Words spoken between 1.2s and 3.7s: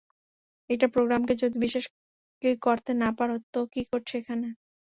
যদি বিশ্বাসই করতে না পারো তো